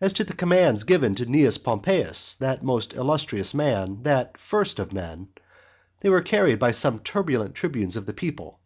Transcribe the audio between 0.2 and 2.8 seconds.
the commands given to Cnaeus Pompeius, that